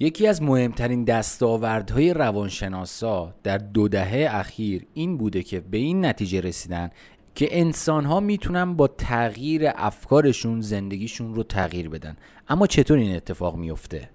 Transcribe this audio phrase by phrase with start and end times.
[0.00, 6.40] یکی از مهمترین دستاوردهای روانشناسا در دو دهه اخیر این بوده که به این نتیجه
[6.40, 6.90] رسیدن
[7.34, 12.16] که انسان ها می‌تونن با تغییر افکارشون زندگیشون رو تغییر بدن.
[12.48, 14.10] اما چطور این اتفاق میفته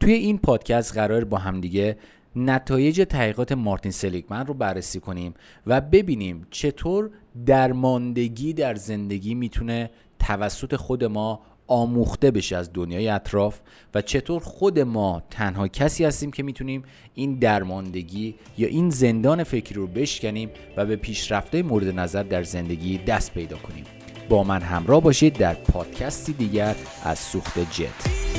[0.00, 1.96] توی این پادکست قرار با همدیگه
[2.36, 5.34] نتایج تحقیقات مارتین سلیگمن رو بررسی کنیم
[5.66, 7.10] و ببینیم چطور
[7.46, 13.60] درماندگی در زندگی می‌تونه توسط خود ما آموخته بشه از دنیای اطراف
[13.94, 16.82] و چطور خود ما تنها کسی هستیم که می‌تونیم
[17.14, 22.98] این درماندگی یا این زندان فکری رو بشکنیم و به پیشرفته مورد نظر در زندگی
[22.98, 23.84] دست پیدا کنیم.
[24.28, 26.74] با من همراه باشید در پادکستی دیگر
[27.04, 28.33] از سوخت جت.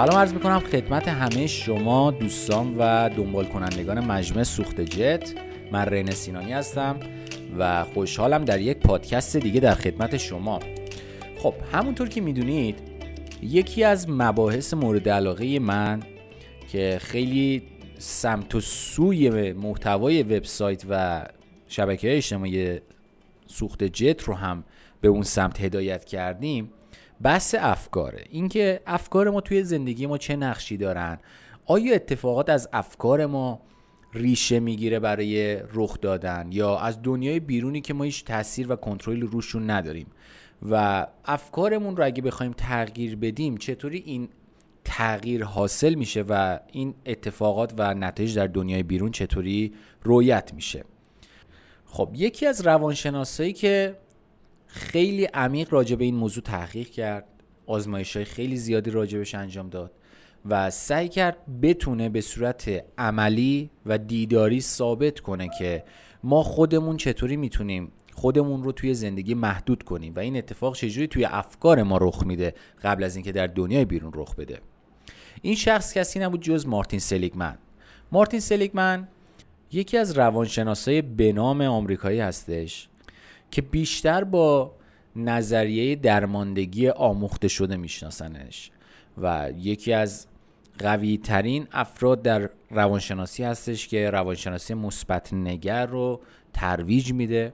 [0.00, 5.34] سلام عرض می‌کنم خدمت همه شما دوستان و دنبال کنندگان مجموعه سوخت جت.
[5.72, 6.96] من رین سینانی هستم
[7.58, 10.60] و خوشحالم در یک پادکست دیگه در خدمت شما.
[11.38, 12.78] خب همونطور که می‌دونید
[13.42, 16.02] یکی از مباحث مورد علاقه من
[16.72, 17.62] که خیلی
[17.98, 21.24] سمت و سوی محتوای وبسایت و
[21.68, 22.80] شبکه های اجتماعی
[23.46, 24.64] سوخت جت رو هم
[25.00, 26.72] به اون سمت هدایت کردیم
[27.22, 28.24] بحث افکاره.
[28.30, 31.18] اینکه افکار ما توی زندگی ما چه نقشی دارن.
[31.66, 33.60] آیا اتفاقات از افکار ما
[34.14, 39.20] ریشه می‌گیره برای رخ دادن یا از دنیای بیرونی که ما هیچ تاثیر و کنترل
[39.20, 40.06] روشون نداریم؟
[40.70, 44.28] و افکارمون رو اگه بخوایم تغییر بدیم چطوری این
[44.84, 50.84] تغییر حاصل میشه و این اتفاقات و نتایج در دنیای بیرون چطوری رویت میشه؟
[51.86, 53.96] خب یکی از روانشناسایی که
[54.72, 57.24] خیلی عمیق راجع به این موضوع تحقیق کرد.
[57.66, 59.92] آزمایش های خیلی زیادی راجبش انجام داد
[60.48, 65.84] و سعی کرد بتونه به صورت عملی و دیداری ثابت کنه که
[66.24, 71.24] ما خودمون چطوری می‌تونیم خودمون رو توی زندگی محدود کنیم و این اتفاق چجوری توی
[71.24, 74.58] افکار ما رخ میده قبل از اینکه در دنیای بیرون رخ بده.
[75.42, 77.58] این شخص کسی نبود جز مارتین سلیگمن.
[78.12, 79.08] مارتین سلیگمن
[79.72, 82.89] یکی از روانشناسای به نام آمریکایی هستش.
[83.50, 84.72] که بیشتر با
[85.16, 88.70] نظریه درماندگی آموخته شده میشناسنش.
[89.22, 90.26] و یکی از
[90.78, 96.20] قوی ترین افراد در روانشناسی هستش که روانشناسی مثبت نگر رو
[96.52, 97.52] ترویج میده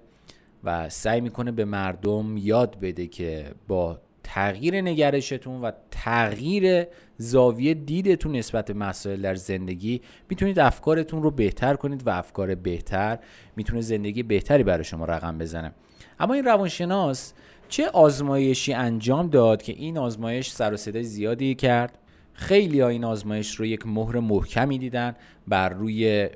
[0.64, 6.86] و سعی می‌کنه به مردم یاد بده که با تغییر نگرشتون و تغییر
[7.18, 13.18] زاویه دیدتون نسبت به مسائل در زندگی می‌تونید افکارتون رو بهتر کنید و افکار بهتر
[13.56, 15.72] می‌تونه زندگی بهتری برای شما رقم بزنه.
[16.21, 17.32] اما این روانشناس
[17.69, 21.99] چه آزمایشی انجام داد که این آزمایش سر و صدای زیادی کرد؟
[22.32, 25.16] خیلی ها این آزمایش رو یک مهر محکمی دیدن
[25.49, 26.28] بر روی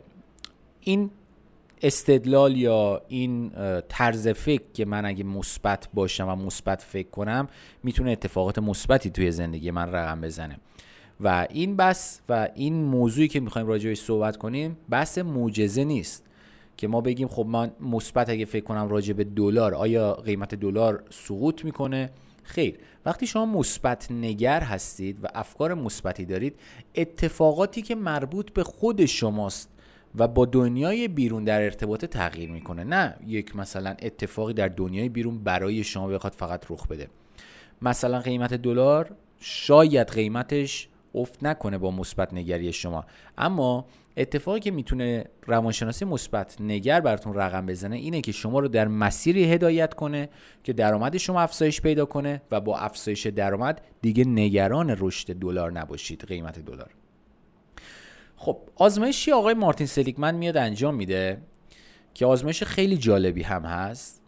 [0.80, 1.10] این
[1.82, 3.52] استدلال یا این
[3.88, 7.48] طرز فکر که من اگه مثبت باشم و مثبت فکر کنم
[7.82, 10.56] می‌تونه اتفاقات مثبتی توی زندگی من رقم بزنه.
[11.20, 16.26] و این بس و این موضوعی که می‌خوایم راجعش صحبت کنیم بحث معجزه نیست.
[16.80, 21.04] که ما بگیم خب من مثبت اگه فکر کنم راجع به دلار آیا قیمت دلار
[21.10, 22.10] سقوط می‌کنه؟
[22.42, 22.78] خیر.
[23.06, 26.54] وقتی شما مثبت نگر هستید و افکار مثبتی دارید
[26.94, 29.70] اتفاقاتی که مربوط به خود شماست
[30.14, 32.84] و با دنیای بیرون در ارتباط تغییر می‌کنه.
[32.84, 37.08] نه یک مثلا اتفاقی در دنیای بیرون برای شما بخواد فقط رخ بده.
[37.82, 43.04] مثلا قیمت دلار شاید قیمتش افت نکنه با مثبت نگری شما.
[43.38, 43.86] اما
[44.20, 49.44] اتفاقی که می‌تونه روانشناسی مثبت نگر براتون رقم بزنه اینه که شما رو در مسیری
[49.44, 50.28] هدایت کنه
[50.64, 56.24] که درآمد شما افزایش پیدا کنه و با افزایش درآمد دیگه نگران رشد دلار نباشید
[56.24, 56.90] قیمت دلار.
[58.36, 61.42] خب آزمایشی آقای مارتین سلیکمن میاد انجام میده
[62.14, 64.22] که آزمایش خیلی جالبی هم هست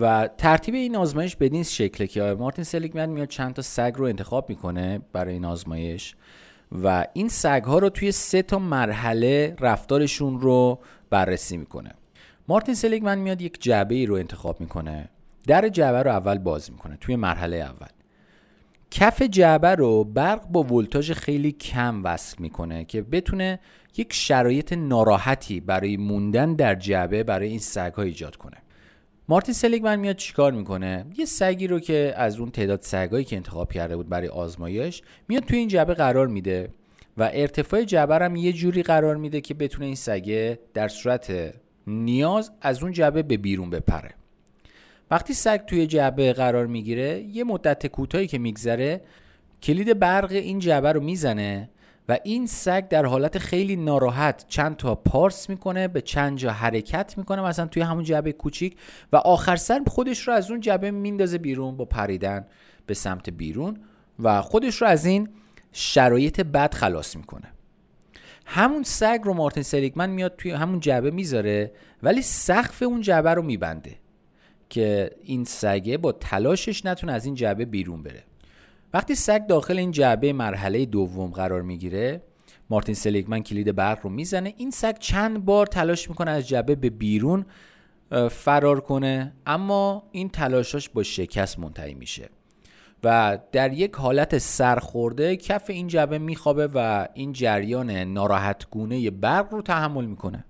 [0.00, 4.48] و ترتیب این آزمایش بدین شکله که مارتین سلیکمن میاد چند تا سگ رو انتخاب
[4.48, 6.14] می‌کنه برای این آزمایش.
[6.84, 10.78] و این سگ ها رو توی سه تا مرحله رفتارشون رو
[11.10, 11.90] بررسی می‌کنه.
[12.48, 15.08] مارتین سلیگمن میاد یک جعبه ای رو انتخاب می‌کنه.
[15.46, 17.88] در جعبه رو اول باز می‌کنه توی مرحله اول.
[18.90, 23.58] کف جعبه رو برق با ولتاژ خیلی کم وصل می‌کنه که بتونه
[23.96, 28.56] یک شرایط ناراحتی برای موندن در جعبه برای این سگ ها ایجاد کنه.
[29.28, 33.72] مارتین سلیگمن میاد چیکار می‌کنه؟ یه سگی رو که از اون تعداد سگایی که انتخاب
[33.72, 36.68] کرده بود برای آزمایش میاد توی این جعبه قرار میده
[37.16, 41.54] و ارتفاع جعبه هم یه جوری قرار میده که بتونه این سگه در صورت
[41.86, 44.10] نیاز از اون جعبه به بیرون بپره.
[45.10, 49.00] وقتی سگ توی جعبه قرار می‌گیره یه مدت کوتاهی که میگذره
[49.62, 51.70] کلید برق این جعبه رو می‌زنه
[52.08, 57.18] و این سگ در حالت خیلی ناراحت چند تا پارس می‌کنه به چند جا حرکت
[57.18, 58.76] می‌کنه مثلا توی همون جعبه کوچیک
[59.12, 62.46] و آخر سر خودش رو از اون جعبه میندازه بیرون با پریدن
[62.86, 63.76] به سمت بیرون
[64.18, 65.28] و خودش رو از این
[65.72, 67.52] شرایط بد خلاص می‌کنه.
[68.46, 71.72] همون سگ رو مارتین سلیگمن میاد توی همون جعبه می‌ذاره
[72.02, 73.96] ولی سقف اون جعبه رو میبنده
[74.68, 78.24] که این سگه با تلاشش نتونه از این جعبه بیرون بره.
[78.94, 82.22] وقتی سگ داخل این جعبه مرحله دوم قرار می‌گیره
[82.70, 84.54] مارتین سلیگمن کلید برق رو می‌زنه.
[84.56, 87.46] این سگ چند بار تلاش می‌کنه از جعبه به بیرون
[88.30, 92.28] فرار کنه اما این تلاشاش با شکست منتهی میشه
[93.04, 99.54] و در یک حالت سرخورده کف این جبه میخوابه و این جریان ناراحت گونه برق
[99.54, 100.44] رو تحمل می‌کنه.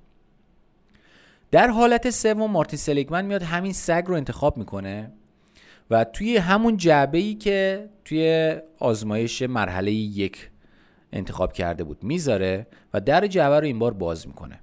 [1.51, 5.13] در حالت سوم مارتین سلیگمن میاد همین سگ رو انتخاب می‌کنه.
[5.93, 10.51] و توی همون جعبه ای که توی آزمایش مرحله یک
[11.13, 14.61] انتخاب کرده بود می‌ذاره و در جعبه رو این بار باز می‌کنه.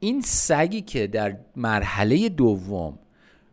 [0.00, 2.98] این سگی که در مرحله دوم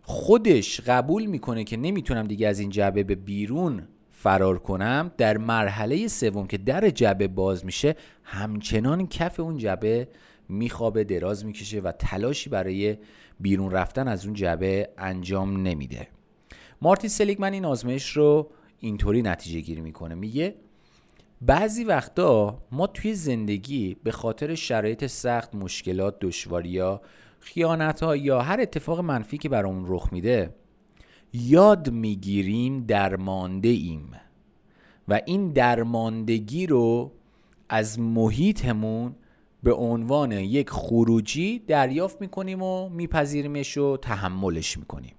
[0.01, 6.07] خودش قبول می‌کنه که نمی‌تونم دیگه از این جعبه به بیرون فرار کنم در مرحله
[6.07, 10.07] سوم که در جعبه باز میشه همچنان کف اون جعبه
[10.49, 12.97] میخوابه دراز می‌کشه و تلاشی برای
[13.39, 16.07] بیرون رفتن از اون جعبه انجام نمیده.
[16.81, 18.49] مارتین سلیگمن این آزمایش رو
[18.79, 20.15] اینطوری نتیجه گیری می‌کنه.
[20.15, 20.55] میگه
[21.41, 27.01] بعضی وقتا ما توی زندگی به خاطر شرایط سخت مشکلات دشواری ها
[27.39, 30.55] خیانت ها یا هر اتفاق منفی که برامون رخ میده
[31.33, 34.11] یاد می‌گیریم درمانده ایم.
[35.07, 37.11] و این درماندگی رو
[37.69, 39.15] از محیطمون
[39.63, 45.15] به عنوان یک خروجی دریافت می‌کنیم و میپذیریمش و تحملش می‌کنیم.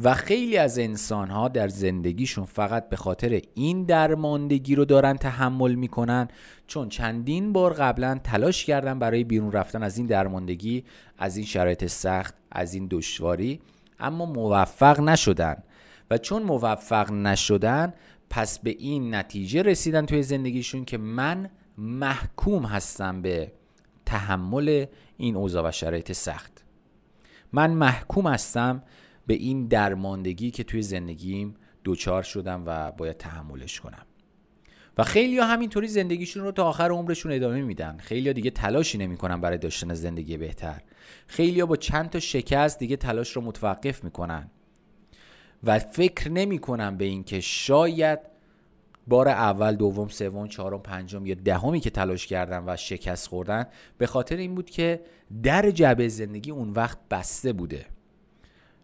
[0.00, 5.74] و خیلی از انسان ها در زندگیشون فقط به خاطر این درماندگی رو دارن تحمل
[5.74, 6.28] می‌کنن.
[6.66, 10.84] چون چندین بار قبلا تلاش کردن برای بیرون رفتن از این درماندگی
[11.18, 13.60] از این شرایط سخت از این دشواری
[14.00, 15.56] اما موفق نشدن.
[16.10, 17.94] و چون موفق نشدن
[18.30, 23.52] پس به این نتیجه رسیدن توی زندگیشون که من محکوم هستم به
[24.06, 24.86] تحمل
[25.16, 26.64] این اوضاع و شرایط سخت.
[27.52, 28.82] من محکوم هستم
[29.32, 34.06] به این درماندگی که توی زندگیم دوچار شدم و باید تحملش کنم.
[34.98, 37.96] و خیلی ها همینطوری زندگیشون رو تا آخر عمرشون ادامه میدن.
[37.98, 40.80] خیلی ها دیگه تلاشی نمی‌کنن برای داشتن زندگی بهتر.
[41.26, 44.50] خیلی ها با چند تا شکست دیگه تلاش رو متوقف می‌کنن.
[45.64, 48.18] و فکر نمی‌کنن به اینکه شاید
[49.06, 53.66] بار اول دوم سوم چهارم پنجم یا دهمی که تلاش کردن و شکست خوردن
[53.98, 55.00] به خاطر این بود که
[55.42, 57.86] در جبه زندگی اون وقت بسته بوده.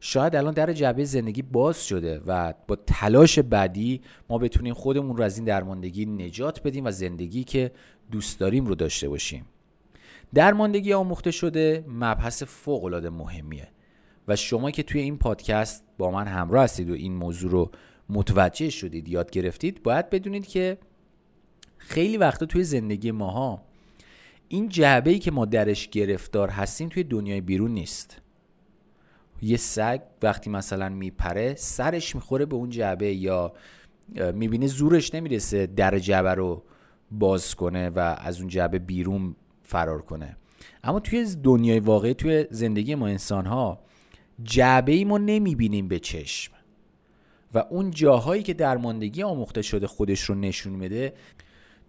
[0.01, 4.01] شاید الان در جعبه زندگی باز شده و با تلاش بعدی
[4.31, 7.71] ما بتونیم خودمون رو از این درماندگی نجات بدیم و زندگی که
[8.11, 9.47] دوست داریم رو داشته باشیم.
[10.35, 13.69] درماندگی آموخته شده مبحث فوق العاده مهمیه
[14.29, 17.71] و شما که توی این پادکست با من همراه هستید و این موضوع رو
[18.09, 20.79] متوجه شدید یاد گرفتید باید بدونید که
[21.79, 23.63] خیلی وقتا توی زندگی ماها
[24.49, 28.21] این جعبه ای که ما درش گرفتار هستیم توی دنیای بیرون نیست.
[29.43, 33.53] یه سگ وقتی مثلا میپره سرش می‌خوره به اون جعبه یا
[34.35, 36.63] می‌بینه زورش نمی‌رسه در جعبه رو
[37.11, 40.37] باز کنه و از اون جعبه بیرون فرار کنه.
[40.85, 43.81] اما توی دنیای واقعی توی زندگی ما انسان ها
[44.43, 46.53] جعبه ای ما نمی‌بینیم به چشم.
[47.55, 51.15] و اون جاهایی که درماندگی آموخته شده خودش رو نشون میده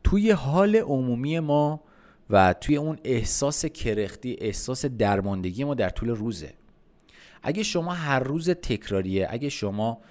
[0.04, 1.82] توی حال عمومی ما
[2.30, 6.54] و توی اون احساس کرختی احساس درماندگی ما در طول روزه.
[7.44, 10.02] اگه شما هر روز تکراریه اگه شما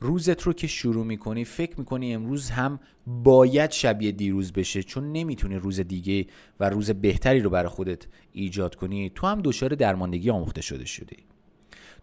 [0.00, 5.56] روزت رو که شروع می‌کنی فکر می‌کنی امروز هم باید شبیه دیروز بشه چون نمی‌تونی
[5.56, 6.26] روز دیگه
[6.60, 11.16] و روز بهتری رو برای خودت ایجاد کنی تو هم دچار درماندگی آموخته شده شدی.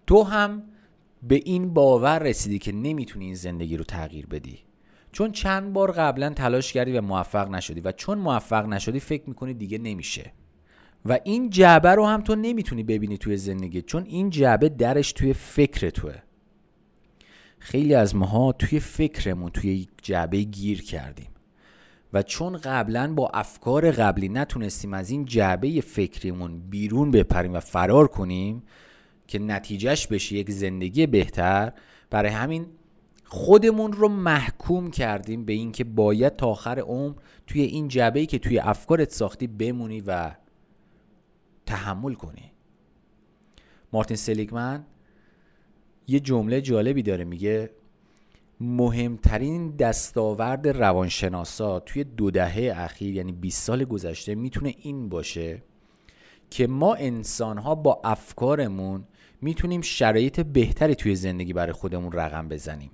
[0.07, 0.63] تو هم
[1.23, 4.59] به این باور رسیدی که نمی‌تونی این زندگی رو تغییر بدی.
[5.11, 9.53] چون چند بار قبلا تلاش کردی و موفق نشدی و چون موفق نشدی فکر می‌کنی
[9.53, 10.33] دیگه نمیشه.
[11.05, 15.33] و این جعبه رو هم تو نمی‌تونی ببینی توی زندگی چون این جعبه درش توی
[15.33, 16.15] فکر توه.
[17.59, 21.27] خیلی از ماها توی فکرمون توی جعبه گیر کردیم.
[22.13, 28.07] و چون قبلا با افکار قبلی نتونستیم از این جعبه فکریمون بیرون بپریم و فرار
[28.07, 28.63] کنیم
[29.27, 31.73] که نتیجهش بشه یک زندگی بهتر
[32.09, 32.65] برای همین
[33.23, 37.13] خودمون رو محکوم کردیم به اینکه باید تا آخر عمر
[37.47, 40.31] توی این جعبه که توی افکارت ساختی بمونی و
[41.65, 42.51] تحمل کنی.
[43.93, 44.85] مارتین سلیگمن
[46.07, 47.69] یه جمله جالبی داره میگه
[48.59, 55.63] مهمترین دستاورد روانشناسا توی دو دهه اخیر یعنی 20 سال گذشته می‌تونه این باشه
[56.49, 59.03] که ما انسان ها با افکارمون
[59.41, 62.91] می‌تونیم شرایط بهتری توی زندگی برای خودمون رقم بزنیم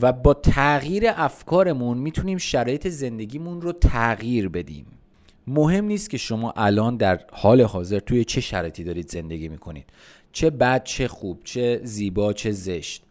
[0.00, 4.86] و با تغییر افکارمون می‌تونیم شرایط زندگیمون رو تغییر بدیم.
[5.46, 9.84] مهم نیست که شما الان در حال حاضر توی چه شرایطی دارید زندگی می‌کنید.
[10.32, 13.02] چه بد چه خوب چه زیبا چه زشت.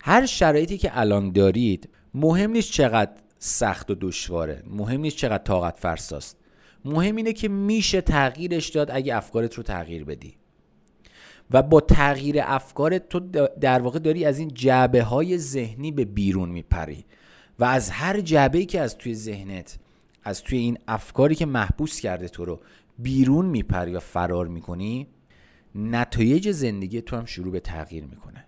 [0.00, 5.78] هر شرایطی که الان دارید مهم نیست چقدر سخت و دشواره مهم نیست چقدر طاقت
[5.78, 6.38] فرساست.
[6.84, 10.34] مهم اینه که میشه تغییرش داد اگه افکارت رو تغییر بدی.
[11.50, 13.20] و با تغییر افکارت تو
[13.60, 17.04] در واقع داری از این جعبه های ذهنی به بیرون میپری.
[17.58, 19.78] و از هر جعبه که از توی ذهنت
[20.24, 22.60] از توی این افکاری که محبوس کرده تو رو
[22.98, 25.06] بیرون میپری و فرار می‌کنی
[25.74, 28.44] نتایج زندگی تو هم شروع به تغییر می‌کنه.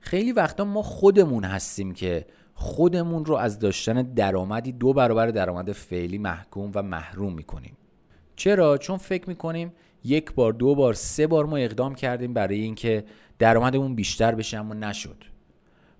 [0.00, 6.18] خیلی وقتا ما خودمون هستیم که خودمون رو از داشتن درآمدی دو برابر درآمد فعلی
[6.18, 7.76] محکوم و محروم می‌کنیم.
[8.36, 9.72] چرا؟ چون فکر می‌کنیم
[10.04, 13.04] یک بار دو بار سه بار ما اقدام کردیم برای اینکه
[13.38, 15.24] درآمدمون بیشتر بشه اما نشد.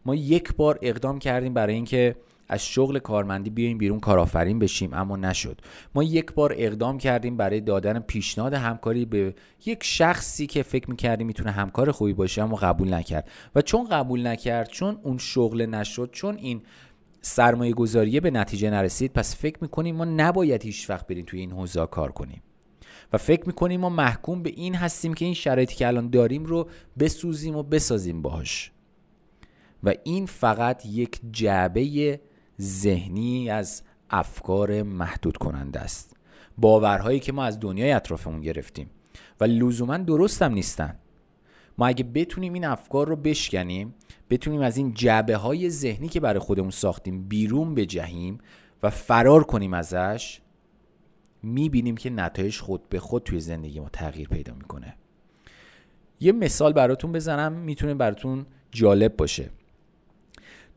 [0.04, 2.16] ما یک بار اقدام کردیم برای اینکه
[2.50, 4.94] از شغل کارمندی بیایم بیرون کارآفرین بشیم.
[4.94, 5.60] اما نشد.
[5.94, 9.34] ما یک بار اقدام کردیم برای دادن پیشنهاد همکاری به
[9.66, 13.30] یک شخصی که فکر می‌کردیم می‌تونه همکار خوبی باشه اما قبول نکرد.
[13.54, 16.62] و چون قبول نکرد چون اون شغل نشد چون این
[17.20, 21.52] سرمایه گذاریه به نتیجه نرسید پس فکر می‌کنیم ما نباید هیچ وقت بریم توی این
[21.52, 22.42] حوزه کار کنیم.
[23.12, 26.68] و فکر می‌کنیم ما محکوم به این هستیم که این شرایطی که الان داریم رو
[26.98, 28.72] بسوزیم و بسازیم باهاش.
[29.82, 32.20] و این فقط یک جعبه
[32.60, 36.16] ذهنی از افکار محدود کننده است.
[36.58, 38.90] باورهایی که ما از دنیای اطرافمون گرفتیم.
[39.40, 40.96] و لزوما درست هم نیستن.
[41.78, 43.94] ما اگه بتونیم این افکار رو بشکنیم
[44.30, 48.38] بتونیم از این جعبه های ذهنی که برای خودمون ساختیم بیرون بجهیم
[48.82, 50.40] و فرار کنیم ازش
[51.42, 54.96] می‌بینیم که نتایج خود به خود توی زندگی ما تغییر پیدا می‌کنه.
[56.20, 59.50] یه مثال براتون بزنم می‌تونه براتون جالب باشه.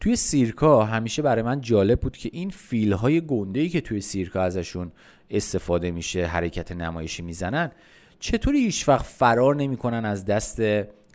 [0.04, 4.02] توی سیرکا همیشه برای من جالب بود که این فیل های گنده ای که توی
[4.02, 4.92] سیرکا ازشون
[5.30, 7.72] استفاده میشه حرکت نمایشی می‌زنن
[8.20, 10.62] چطوری هیچ وقت فرار نمی‌کنن از دست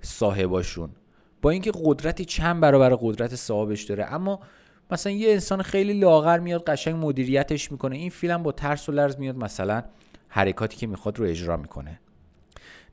[0.02, 0.90] صاحباشون؟
[1.42, 4.40] با اینکه قدرتی چند برابر قدرت صاحبش داره اما
[4.90, 7.96] مثلا یه انسان خیلی لاغر میاد قشنگ مدیریتش می‌کنه.
[7.96, 9.82] این فیلم با ترس و لرز میاد مثلا
[10.28, 12.00] حرکاتی که می‌خواد رو اجرا می‌کنه.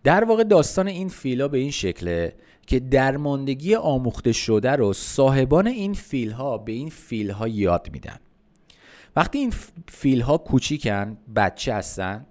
[0.04, 2.34] در واقع داستان این فیلا به این شکله
[2.68, 8.20] که درماندگی آموخته شده رو صاحبان این فیل ها به این فیل ها یاد میدن.
[9.16, 9.54] وقتی این
[9.88, 12.26] فیل ها کوچیکن بچه هستن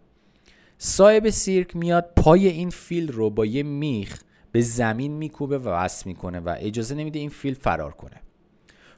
[0.78, 4.22] صاحب سیرک میاد پای این فیل رو با یه میخ
[4.52, 8.20] به زمین میکوبه و وصل می‌کنه و اجازه نمیده این فیل فرار کنه.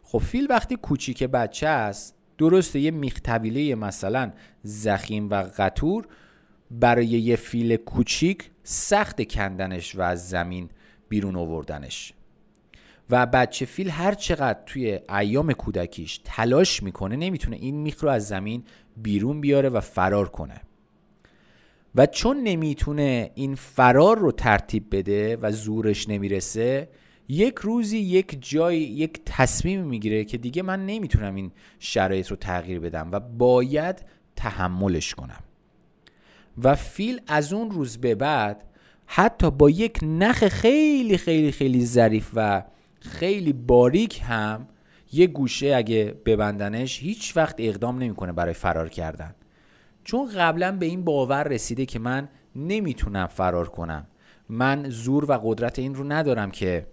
[0.03, 6.07] خب فیل وقتی کوچیک بچه است درسته یه میخ طویله مثلا زخیم و قطور
[6.71, 10.71] برای یه فیل کوچیک سخت کندنش و از زمین
[11.09, 12.13] بیرون آوردنش.
[13.11, 18.29] و بچه فیل هر چقدر توی ایام کودکیش تلاش می‌کنه نمی‌تونه این میخ رو از
[18.29, 18.65] زمین
[18.97, 20.61] بیرون بیاره و فرار کنه.
[21.95, 26.89] و چون نمی‌تونه این فرار رو ترتیب بده و زورش نمی‌رسه
[27.29, 32.81] یک روزی یک جای یک تصمیم می‌گیره که دیگه من نمی‌تونم این شرایط رو تغییر
[32.81, 34.05] بدم و باید
[34.37, 35.43] تحملش کنم.
[36.63, 38.65] و فیل از اون روز به بعد
[39.07, 42.63] حتی با یک نخ خیلی خیلی خیلی ظریف و
[43.01, 44.69] خیلی باریک هم
[45.13, 49.35] یه گوشه اگه ببندنش هیچ وقت اقدام نمی‌کنه برای فرار کردن.
[50.05, 54.07] چون قبلا به این باور رسیده که من نمی‌تونم فرار کنم.
[54.49, 56.87] من زور و قدرت این رو ندارم که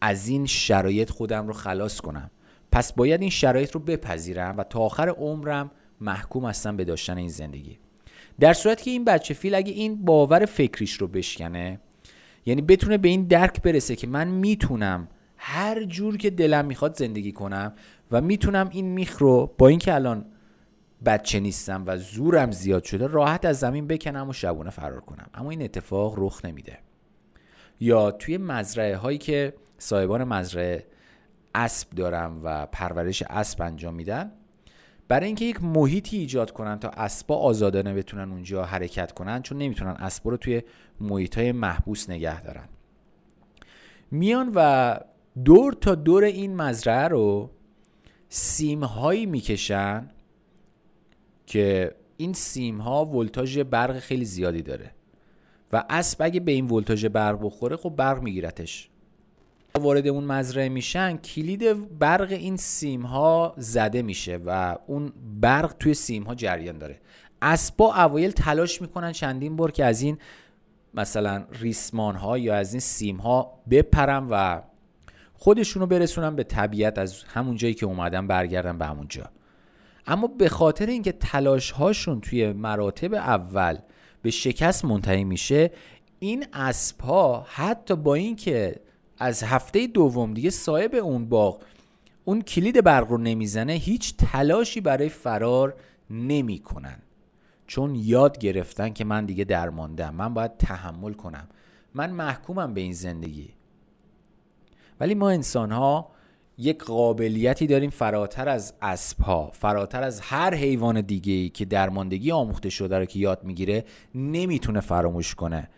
[0.00, 2.30] از این شرایط خودم رو خلاص کنم.
[2.72, 7.28] پس باید این شرایط رو بپذیرم و تا آخر عمرم محکوم هستم به داشتن این
[7.28, 7.78] زندگی.
[8.40, 11.80] در صورتی که این بچه فیل اگه این باور فکریش رو بشکنه
[12.46, 17.32] یعنی بتونه به این درک برسه که من می‌تونم هر جور که دلم می‌خواد زندگی
[17.32, 17.72] کنم
[18.10, 20.26] و می‌تونم این میخ رو با اینکه الان
[21.04, 25.30] بچه نیستم و زورم زیاد شده راحت از زمین بکنم و شبونه فرار کنم.
[25.34, 26.78] اما این اتفاق رخ نمیده.
[27.80, 30.86] یا توی مزرعه هایی که صاحبان مزرعه
[31.54, 34.32] اسب دارم و پرورش اسب انجام میدن
[35.10, 39.90] برای اینکه یک محیطی ایجاد کنن تا اسبا آزادانه بتونن اونجا حرکت کنن چون نمی‌تونن
[39.90, 40.62] اسبا رو توی
[41.00, 42.68] محیط های محبوس نگه دارن.
[44.10, 44.98] میان و
[45.44, 47.50] دور تا دور این مزرعه رو
[48.28, 50.10] سیم هایی می‌کشن
[51.46, 54.90] که این سیم ها ولتاژ برق خیلی زیادی داره.
[55.72, 58.90] و اسب اگه به این ولتاژ برق بخوره خب برق میگیرتش.
[59.78, 65.94] وارد اون مزرعه میشن کلید برق این سیم ها زده میشه و اون برق توی
[65.94, 67.00] سیم ها جریان داره.
[67.42, 70.18] اسبا اوایل تلاش می‌کنن چندین بار که از این
[70.94, 74.60] مثلا ریسمان ها یا از این سیم ها بپرن و
[75.32, 79.24] خودشونو برسونن به طبیعت از همون جایی که اومدن برگردن به همونجا
[80.06, 83.78] اما به خاطر اینکه تلاش هاشون توی مراتب اول
[84.22, 85.70] به شکست منتهی میشه
[86.18, 86.96] این اسب
[87.46, 88.80] حتی با اینکه
[89.20, 91.62] از هفته دوم دیگه صاحب اون باغ
[92.24, 95.74] اون کلید برق رو نمی‌زنه هیچ تلاشی برای فرار
[96.10, 96.98] نمی‌کنن.
[97.66, 100.14] چون یاد گرفتن که من دیگه درماندم.
[100.14, 101.48] من باید تحمل کنم.
[101.94, 103.48] من محکومم به این زندگی.
[105.00, 106.10] ولی ما انسان ها
[106.58, 112.32] یک قابلیتی داریم فراتر از اسب ها فراتر از هر حیوان دیگه ای که درماندگی
[112.32, 113.84] آموخته شده رو که یاد می‌گیره
[114.14, 115.68] نمی‌تونه فراموش کنه.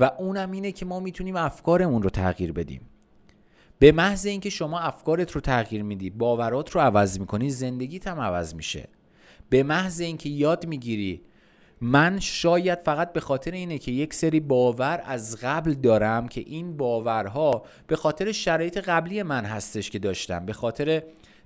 [0.00, 2.80] و اونم اینه که ما می‌تونیم افکارمون رو تغییر بدیم.
[3.78, 8.54] به محض اینکه شما افکارت رو تغییر میدی باورات رو عوض می‌کنی زندگیت هم عوض
[8.54, 8.88] میشه.
[9.48, 11.22] به محض اینکه یاد می‌گیری
[11.80, 16.76] من شاید فقط به خاطر اینه که یک سری باور از قبل دارم که این
[16.76, 21.02] باورها به خاطر شرایط قبلی من هستش که داشتم به خاطر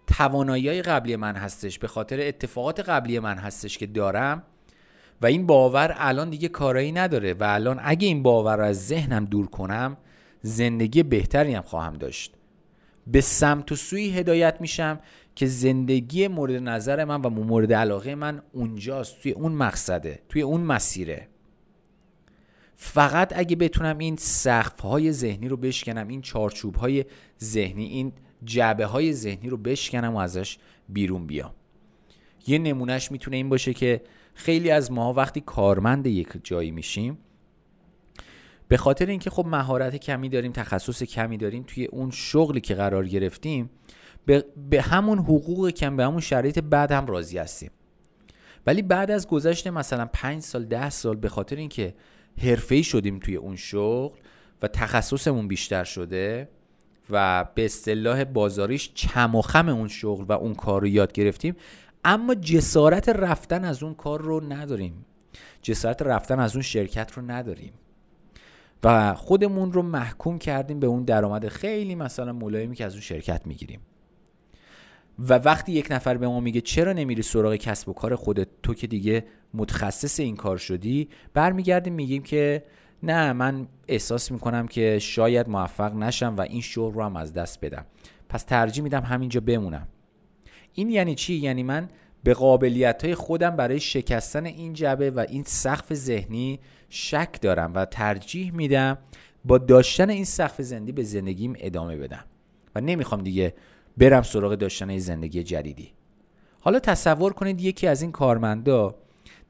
[0.06, 4.42] توانایی قبلی من هستش به خاطر اتفاقات قبلی من هستش که دارم.
[5.22, 9.24] و این باور الان دیگه کارایی نداره و الان اگه این باور رو از ذهنم
[9.24, 9.96] دور کنم
[10.42, 12.32] زندگی بهتری هم خواهم داشت.
[13.06, 15.00] به سمت و سوی هدایت میشم
[15.34, 20.60] که زندگی مورد نظر من و مورد علاقه من اونجاست توی اون مقصده توی اون
[20.60, 21.28] مسیره.
[22.76, 27.04] فقط اگه بتونم این سقف های ذهنی رو بشکنم این چارچوب های
[27.42, 28.12] ذهنی این
[28.44, 31.54] جعبه های ذهنی رو بشکنم و ازش بیرون بیام.
[32.46, 34.00] یه نمونهش می‌تونه این باشه که
[34.34, 37.18] خیلی از ما وقتی کارمند یک جایی میشیم
[38.68, 43.06] به خاطر اینکه خب مهارت کمی داریم تخصص کمی داریم توی اون شغلی که قرار
[43.06, 43.70] گرفتیم
[44.70, 47.70] به, همون حقوق کم به همون شرایط بعد هم راضی هستیم.
[48.66, 51.94] ولی بعد از گذشت مثلا 5 سال ده سال به خاطر اینکه
[52.42, 54.18] حرفه‌ای شدیم توی اون شغل
[54.62, 56.48] و تخصصمون بیشتر شده
[57.10, 61.56] و به اصطلاح بازاریش چم و خم اون شغل و اون کار رو یاد گرفتیم
[62.04, 65.04] اما جسارت رفتن از اون کار رو نداریم.
[65.62, 67.72] جسارت رفتن از اون شرکت رو نداریم.
[68.84, 73.46] و خودمون رو محکوم کردیم به اون درآمد خیلی مثلا ملایمی که از اون شرکت
[73.46, 73.80] می‌گیریم.
[75.18, 78.74] و وقتی یک نفر به ما میگه چرا نمیری سراغ کسب و کار خودت؟ تو
[78.74, 82.64] که دیگه متخصص این کار شدی برمیگردیم میگیم که
[83.02, 87.64] نه من احساس می‌کنم که شاید موفق نشم و این شغل رو هم از دست
[87.64, 87.86] بدم.
[88.28, 89.88] پس ترجیح میدم همینجا بمونم.
[90.74, 91.88] این یعنی چی؟ یعنی من
[92.24, 97.84] به قابلیت های خودم برای شکستن این جبه و این سقف ذهنی شک دارم و
[97.84, 98.98] ترجیح میدم
[99.44, 102.24] با داشتن این سقف زندگی به زندگیم ادامه بدم
[102.74, 103.54] و نمی‌خوام دیگه
[103.96, 105.92] برم سراغ داشتن زندگی جدیدی.
[106.60, 108.94] حالا تصور کنید یکی از این کارمندا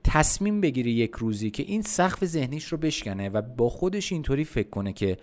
[0.04, 4.68] تصمیم بگیره یک روزی که این سقف ذهنیش رو بشکنه و با خودش اینطوری فکر
[4.68, 5.16] کنه که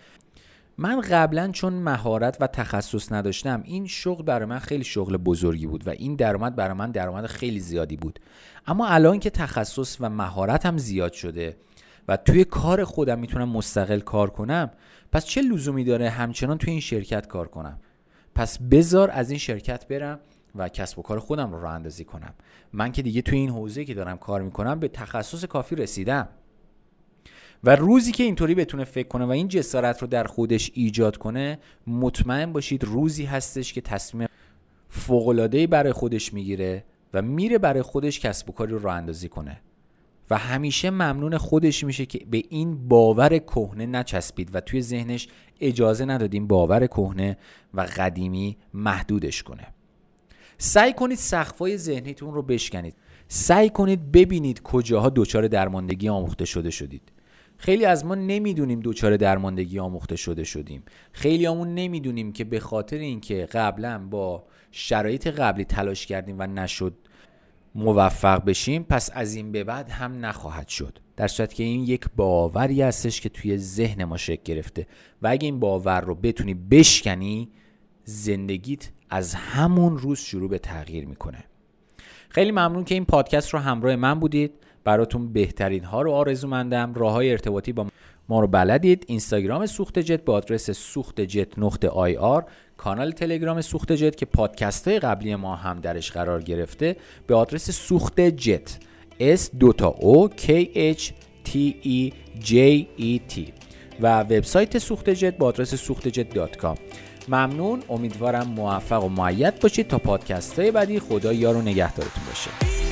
[0.78, 5.88] من قبلا چون مهارت و تخصص نداشتم این شغل برای من خیلی شغل بزرگی بود
[5.88, 8.20] و این درآمد برای من درآمد خیلی زیادی بود.
[8.68, 11.58] اما الان که تخصص و مهارتم زیاد شده
[12.08, 14.72] و توی کار خودم می‌تونم مستقل کار کنم
[15.12, 17.80] پس چه لزومی داره همچنان توی این شرکت کار کنم؟
[18.36, 20.20] پس بذار از این شرکت برم
[20.56, 22.34] و کسب و کار خودم رو راه اندازی کنم.
[22.74, 26.30] من که دیگه توی این حوزه که دارم کار می‌کنم به تخصص کافی رسیدم.
[27.64, 31.60] و روزی که اینطوری بتونه فکر کنه و این جسارت رو در خودش ایجاد کنه
[31.88, 34.28] مطمئن باشید روزی هستش که تصمیم
[34.90, 39.62] فوق‌العاده‌ای برای خودش می‌گیره و میره برای خودش کسب و کاری رو راه اندازی کنه.
[40.30, 45.28] و همیشه ممنون خودش میشه که به این باور کهنه نچسبید و توی ذهنش
[45.62, 47.38] اجازه ندادیم باور کهنه
[47.74, 49.68] و قدیمی محدودش کنه.
[50.58, 52.96] سعی کنید سقفای ذهنیتون رو بشکنید.
[53.28, 57.12] سعی کنید ببینید کجاها دچار درماندگی آموخته شده شدید.
[57.62, 60.84] خیلی از ما نمی‌دونیم دچار درماندگی آموخته شده شدیم.
[61.12, 66.94] خیلی همون نمی‌دونیم که به خاطر اینکه قبلا با شرایط قبلی تلاش کردیم و نشد
[67.76, 71.00] موفق بشیم پس از این به بعد هم نخواهد شد.
[71.18, 74.88] در صورت که این یک باوری هستش که توی ذهن ما شکل گرفته.
[75.22, 77.50] و اگه این باور رو بتونی بشکنی
[78.04, 81.44] زندگیت از همون روز شروع به تغییر می‌کنه.
[82.30, 84.52] خیلی ممنون که این پادکست رو همراه من بودید.
[84.84, 87.88] براتون بهترین ها رو آرزو مندم راه های ارتباطی با
[88.30, 89.04] ما رو بلدید.
[89.08, 92.46] اینستاگرام سوخت جت با آدرس سوخت جت نقطه IR.
[92.78, 96.96] کانال تلگرام سوخت جت که پادکست های قبلی ما هم درش قرار گرفته.
[97.28, 98.78] به آدرس سوخت جت.
[99.20, 101.04] S دوتا O K H
[101.46, 102.14] T E
[102.44, 102.54] J
[103.00, 103.40] E T.
[104.02, 106.78] و وبسایت سوخت جت با آدرس سوخت جت dot com.
[107.28, 107.84] ممنون.
[107.90, 111.00] امیدوارم موفق و موید باشید تا پادکست های بعدی.
[111.00, 112.91] خدا یار و نگهدارتون باشه.